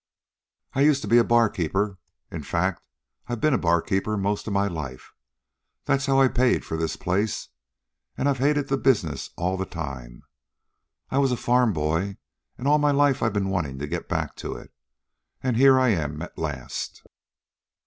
[0.73, 0.79] I...
[0.79, 1.99] I used to be a barkeeper.
[2.31, 2.81] In fact,
[3.27, 5.13] I've been a barkeeper most of my life.
[5.85, 7.49] That's how I paid for this place.
[8.17, 10.23] And I've hated the business all the time.
[11.11, 12.17] I was a farm boy,
[12.57, 14.71] and all my life I've been wanting to get back to it.
[15.43, 17.03] And here I am at last."